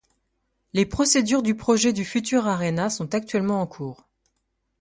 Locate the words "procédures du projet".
0.87-1.93